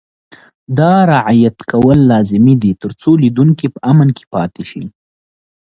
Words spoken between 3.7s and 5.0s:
په امن کې پاتې شي.